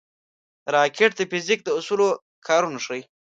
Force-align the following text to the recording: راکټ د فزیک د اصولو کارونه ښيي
راکټ 0.75 1.11
د 1.17 1.21
فزیک 1.31 1.59
د 1.63 1.69
اصولو 1.77 2.07
کارونه 2.47 2.79
ښيي 2.85 3.01